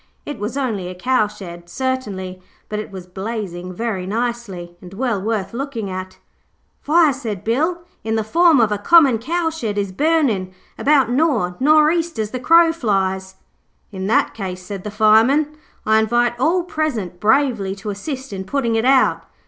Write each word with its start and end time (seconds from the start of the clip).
It 0.25 0.39
was 0.39 0.57
only 0.57 0.87
a 0.87 0.95
cowshed, 0.95 1.69
certainly, 1.69 2.41
but 2.69 2.79
it 2.79 2.89
was 2.89 3.05
blazing 3.05 3.71
very 3.71 4.07
nicely, 4.07 4.75
and 4.81 4.91
well 4.95 5.21
worth 5.21 5.53
looking 5.53 5.91
at. 5.91 6.17
'Fire,' 6.81 7.13
said 7.13 7.43
Bill, 7.43 7.83
'in 8.03 8.15
the 8.15 8.23
form 8.23 8.59
of 8.59 8.71
a 8.71 8.79
common 8.79 9.19
cowshed, 9.19 9.77
is 9.77 9.91
burnin' 9.91 10.53
about 10.75 11.11
nor' 11.11 11.55
nor' 11.59 11.91
east 11.91 12.17
as 12.17 12.31
the 12.31 12.39
crow 12.39 12.73
flies.' 12.73 13.35
'In 13.91 14.07
that 14.07 14.33
case,' 14.33 14.63
said 14.63 14.83
the 14.83 14.89
Fireman, 14.89 15.55
'I 15.85 15.99
invite 15.99 16.39
all 16.39 16.63
present 16.63 17.19
bravely 17.19 17.75
to 17.75 17.91
assist 17.91 18.33
in 18.33 18.43
putting 18.43 18.73
it 18.73 18.85
out. 18.85 19.21